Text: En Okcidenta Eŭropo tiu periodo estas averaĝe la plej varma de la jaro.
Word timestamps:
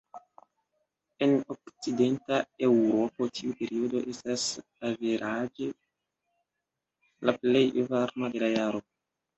En 1.25 1.33
Okcidenta 1.55 2.39
Eŭropo 2.69 3.29
tiu 3.41 3.53
periodo 3.61 4.03
estas 4.15 4.49
averaĝe 4.93 5.71
la 7.31 7.39
plej 7.45 7.65
varma 7.95 8.37
de 8.37 8.45
la 8.47 8.53
jaro. 8.59 8.87